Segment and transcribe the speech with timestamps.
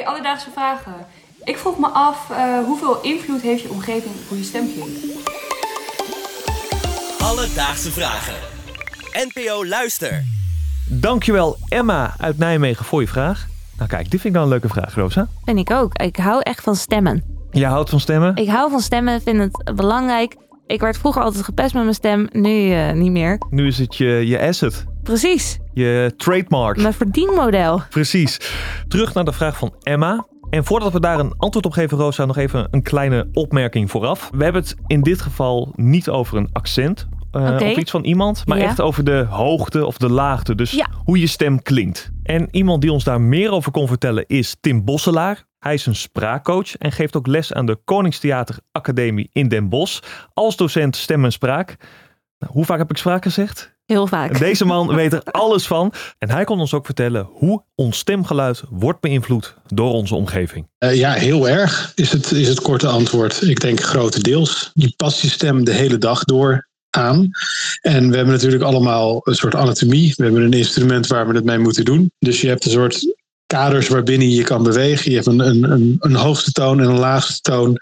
[0.00, 0.94] Hey, alledaagse vragen.
[1.44, 5.04] Ik vroeg me af, eh, hoeveel invloed heeft je omgeving op hoe je stem klinkt?
[7.22, 8.34] Alledaagse vragen.
[9.12, 10.24] NPO Luister.
[10.88, 13.46] Dankjewel Emma uit Nijmegen voor je vraag.
[13.76, 15.28] Nou kijk, dit vind ik dan een leuke vraag, Rosa.
[15.44, 15.98] Ben ik ook.
[15.98, 17.24] Ik hou echt van stemmen.
[17.50, 18.36] Jij houdt van stemmen?
[18.36, 20.36] Ik hou van stemmen, vind het belangrijk.
[20.66, 23.38] Ik werd vroeger altijd gepest met mijn stem, nu eh, niet meer.
[23.50, 24.84] Nu is het je, je asset,
[25.14, 26.76] Precies, je trademark.
[26.76, 27.82] mijn verdienmodel.
[27.88, 28.40] Precies.
[28.88, 30.26] Terug naar de vraag van Emma.
[30.50, 34.30] En voordat we daar een antwoord op geven, Rosa, nog even een kleine opmerking vooraf.
[34.36, 37.64] We hebben het in dit geval niet over een accent eh, Oké.
[37.64, 38.64] of iets van iemand, maar Ja.
[38.64, 40.54] echt over de hoogte of de laagte.
[40.54, 40.86] Dus Ja.
[41.04, 42.10] hoe je stem klinkt.
[42.22, 45.44] En iemand die ons daar meer over kon vertellen is Tim Bosselaar.
[45.58, 50.00] Hij is een spraakcoach en geeft ook les aan de Koningstheater Academie in Den Bosch
[50.34, 51.76] als docent stem en spraak.
[52.38, 53.78] Nou, hoe vaak heb ik spraak gezegd?
[53.90, 54.38] Heel vaak.
[54.38, 55.92] Deze man weet er alles van.
[56.18, 60.68] En hij kon ons ook vertellen hoe ons stemgeluid wordt beïnvloed door onze omgeving.
[60.78, 63.42] Eh, ja, heel erg is het, is het korte antwoord.
[63.42, 64.70] Ik denk grotendeels.
[64.74, 67.30] Je past je stem de hele dag door aan.
[67.80, 70.14] En we hebben natuurlijk allemaal een soort anatomie.
[70.16, 72.12] We hebben een instrument waar we het mee moeten doen.
[72.18, 73.14] Dus je hebt een soort
[73.50, 75.10] kaders waarbinnen je kan bewegen.
[75.10, 77.76] Je hebt een, een, een, een hoogste toon en een laagste toon.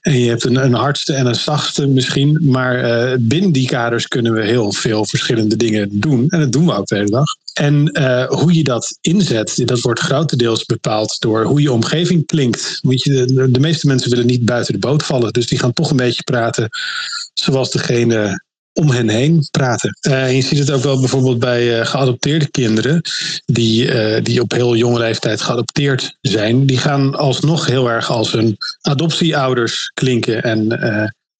[0.00, 2.38] En je hebt een, een hardste en een zachtste misschien.
[2.40, 6.28] Maar eh, binnen die kaders kunnen we heel veel verschillende dingen doen.
[6.28, 7.24] En dat doen we ook de hele dag.
[7.52, 12.78] En eh, hoe je dat inzet, dat wordt grotendeels bepaald door hoe je omgeving klinkt.
[12.82, 15.32] Moet je, de meeste mensen willen niet buiten de boot vallen.
[15.32, 16.68] Dus die gaan toch een beetje praten
[17.34, 18.42] zoals degene
[18.72, 19.98] om hen heen praten.
[20.00, 23.00] Eh, je ziet het ook wel bijvoorbeeld bij eh, geadopteerde kinderen,
[23.44, 26.66] die, eh, die op heel jonge leeftijd geadopteerd zijn.
[26.66, 30.42] Die gaan alsnog heel erg als hun adoptieouders klinken.
[30.42, 30.66] En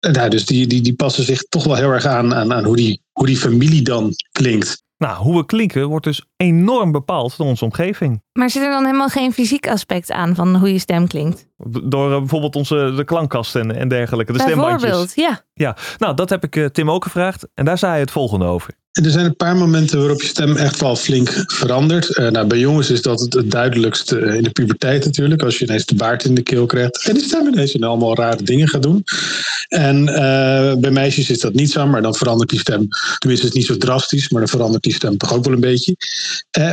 [0.00, 2.76] nou, dus die, die, die passen zich toch wel heel erg aan, aan, aan hoe,
[2.76, 4.82] die, hoe die familie dan klinkt.
[5.02, 8.22] Nou, hoe we klinken wordt dus enorm bepaald door onze omgeving.
[8.32, 11.48] Maar zit er dan helemaal geen fysiek aspect aan van hoe je stem klinkt?
[11.84, 14.80] Door eh, bijvoorbeeld onze de klankkast en, en dergelijke, de stembandjes.
[14.80, 15.40] Bijvoorbeeld, ja.
[15.54, 18.44] Ja, nou dat heb ik eh, Tim ook gevraagd en daar zei hij het volgende
[18.44, 18.74] over.
[18.92, 22.16] Er zijn een paar momenten waarop je stem echt wel flink verandert.
[22.16, 25.42] Eh, nou, bij jongens is dat het, het duidelijkst eh, in de puberteit natuurlijk.
[25.42, 27.04] Als je ineens de baard in de keel krijgt.
[27.06, 29.04] En die stem ineens en allemaal rare dingen gaat doen.
[29.68, 31.86] En eh, bij meisjes is dat niet zo.
[31.86, 32.88] Maar dan verandert die stem.
[33.18, 34.28] Tenminste, het niet zo drastisch.
[34.28, 35.96] Maar dan verandert die stem toch ook wel een beetje.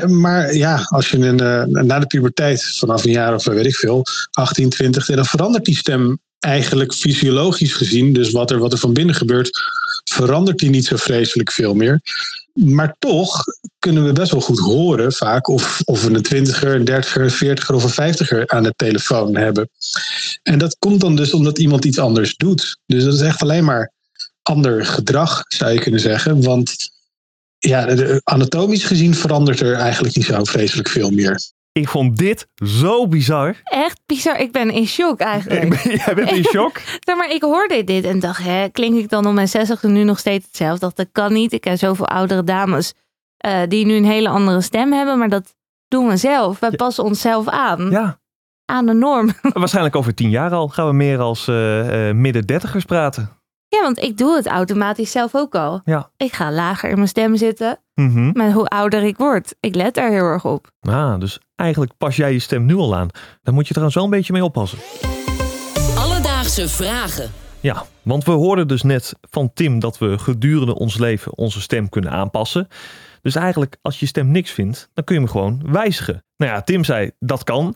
[0.08, 4.04] Maar ja, als je een, na de puberteit vanaf een jaar of weet ik veel.
[4.32, 5.06] 18, 20.
[5.06, 8.14] Dan verandert die stem eigenlijk fysiologisch gezien.
[8.14, 9.50] Dus wat er, wat er van binnen gebeurt
[10.14, 12.02] verandert die niet zo vreselijk veel meer.
[12.54, 13.44] Maar toch
[13.80, 17.32] kunnen we best wel goed horen vaak of, of we een twintiger, een dertiger, een
[17.32, 19.70] veertiger of een vijftiger aan de telefoon hebben.
[20.44, 22.80] En dat komt dan dus omdat iemand iets anders doet.
[22.86, 23.92] Dus dat is echt alleen maar
[24.42, 26.44] ander gedrag, zou je kunnen zeggen.
[26.44, 26.76] Want
[27.58, 31.42] ja, anatomisch gezien verandert er eigenlijk niet zo vreselijk veel meer.
[31.72, 33.56] Ik vond dit zo bizar.
[33.64, 34.40] Echt bizar.
[34.40, 35.64] Ik ben in shock eigenlijk.
[35.64, 36.78] Ik ben- Jij bent in shock?
[37.06, 40.04] Zeg maar, ik hoorde dit en dacht, hè, klink ik dan op mijn 60 nu
[40.04, 40.80] nog steeds hetzelfde?
[40.80, 41.54] Dacht, dat kan niet.
[41.54, 42.94] Ik ken zoveel oudere dames
[43.38, 45.56] eh, die nu een hele andere stem hebben, maar dat
[45.88, 46.60] doen we zelf.
[46.60, 48.20] Wij passen onszelf aan, Ja,
[48.66, 49.30] aan de norm.
[49.54, 53.38] waarschijnlijk over tien jaar al gaan we meer als eh, eh, midden dertigers praten.
[53.70, 55.82] Ja, want ik doe het automatisch zelf ook al.
[55.86, 56.10] Ja.
[56.18, 58.30] Ik ga lager in mijn stem zitten, Mhm.
[58.34, 60.72] maar hoe ouder ik word, ik let daar heel erg op.
[60.80, 63.08] Ah, dus eigenlijk pas jij je stem nu al aan.
[63.42, 64.80] Daar moet je trouwens wel een beetje mee oppassen.
[65.98, 67.32] Alledaagse vragen.
[67.60, 71.90] Ja, want we hoorden dus net van Tim dat we gedurende ons leven onze stem
[71.90, 72.68] kunnen aanpassen.
[73.22, 76.24] Dus eigenlijk, als je stem niks vindt, dan kun je hem gewoon wijzigen.
[76.38, 77.76] Nou ja, Tim zei dat kan.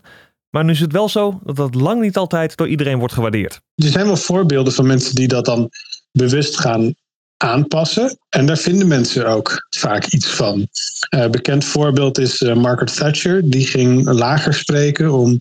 [0.54, 3.60] Maar nu is het wel zo dat dat lang niet altijd door iedereen wordt gewaardeerd.
[3.74, 5.70] Er zijn wel voorbeelden van mensen die dat dan
[6.12, 6.94] bewust gaan
[7.36, 8.18] aanpassen.
[8.28, 10.68] En daar vinden mensen ook vaak iets van.
[11.08, 13.50] Een bekend voorbeeld is eh, Margaret Thatcher.
[13.50, 15.40] Die ging lager spreken om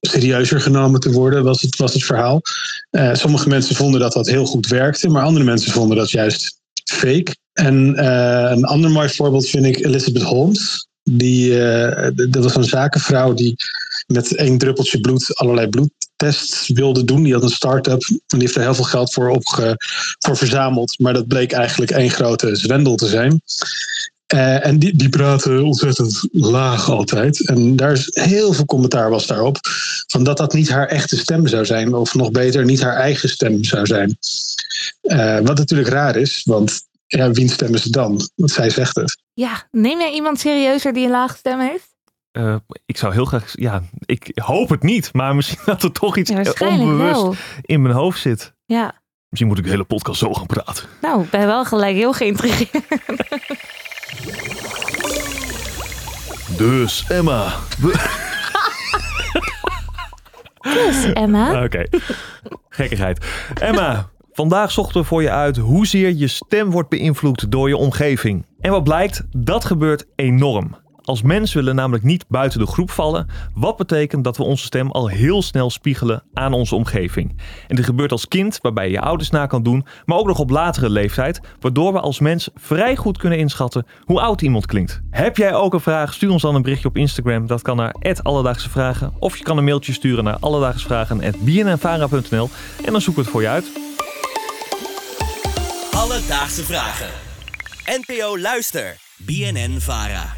[0.00, 2.40] serieuzer genomen te worden, was het, was het verhaal.
[2.90, 6.60] Eh, sommige mensen vonden dat dat heel goed werkte, maar andere mensen vonden dat juist
[6.84, 7.36] fake.
[7.52, 8.04] En
[8.52, 10.88] een ander mooi voorbeeld vind ik Elizabeth Holmes.
[11.02, 11.50] Die,
[12.14, 13.56] dat was een zakenvrouw die
[14.12, 17.22] met één druppeltje bloed allerlei bloedtests wilde doen.
[17.22, 19.74] Die had een start-up en die heeft er heel veel geld voor, opge,
[20.18, 20.98] voor verzameld.
[20.98, 23.40] Maar dat bleek eigenlijk één grote zwendel te zijn.
[24.26, 27.48] Eh, en die, die praten ontzettend laag altijd.
[27.48, 29.58] En daar is heel veel commentaar was daarop.
[30.06, 31.94] Van dat dat niet haar echte stem zou zijn.
[31.94, 34.18] Of nog beter, niet haar eigen stem zou zijn.
[35.00, 38.28] Eh, wat natuurlijk raar is, want ja, wiens stem is het dan?
[38.34, 39.18] Want zij zegt het.
[39.34, 41.87] Ja, neem jij iemand serieuzer die een lage stem heeft?
[42.38, 42.56] Eh,
[42.86, 45.12] ik zou heel graag, ja, ik hoop het niet.
[45.12, 47.34] Maar misschien dat er toch iets Ja, onbewust wel.
[47.62, 48.54] in mijn hoofd zit.
[48.64, 48.94] Ja,
[49.28, 50.84] Misschien moet ik de hele podcast zo gaan praten.
[51.00, 52.70] nou, ik ben wel gelijk heel geïntrigeerd.
[56.56, 57.54] Dus Emma.
[60.62, 61.84] Dus Emma, Oké,
[62.68, 63.26] gekkigheid.
[63.60, 68.46] Emma, vandaag zochten we voor je uit hoezeer je stem wordt beïnvloed door je omgeving.
[68.60, 70.76] En wat blijkt, dat gebeurt enorm.
[71.08, 74.64] Als mens willen we namelijk niet buiten de groep vallen, wat betekent dat we onze
[74.64, 77.40] stem al heel snel spiegelen aan onze omgeving.
[77.68, 80.38] En dit gebeurt als kind, waarbij je je ouders na kan doen, maar ook nog
[80.38, 85.00] op latere leeftijd, waardoor we als mens vrij goed kunnen inschatten hoe oud iemand klinkt.
[85.10, 86.14] Heb jij ook een vraag?
[86.14, 89.56] Stuur ons dan een berichtje op Instagram, dat kan naar Alledaagse Vragen, of je kan
[89.56, 92.50] een mailtje sturen naar alledaagsvragen.bnnvara.nl
[92.84, 93.70] en dan zoeken we het voor je uit.
[95.90, 97.08] Alledaagse vragen.
[97.84, 98.96] NPO Luister.
[99.16, 100.37] BNN Vara.